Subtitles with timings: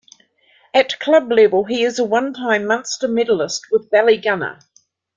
[0.73, 4.59] At club level he is a one-time Munster medallist with Ballygunner.